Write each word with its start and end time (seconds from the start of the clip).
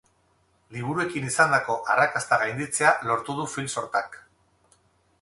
Liburuekin 0.77 1.27
izandako 1.27 1.77
arrakasta 1.97 2.41
gainditzea 2.47 2.97
lortu 3.11 3.39
du 3.41 3.49
film-sortak. 3.57 4.23